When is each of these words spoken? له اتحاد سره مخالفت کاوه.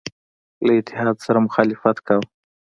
له 0.65 0.71
اتحاد 0.79 1.15
سره 1.25 1.37
مخالفت 1.47 1.97
کاوه. 2.07 2.27